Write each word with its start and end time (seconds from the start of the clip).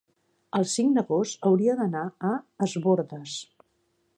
el 0.59 0.63
cinc 0.75 0.95
d'agost 0.95 1.45
hauria 1.49 1.75
d'anar 1.81 2.03
a 2.31 2.35
Es 2.69 2.75
Bòrdes. 2.87 3.37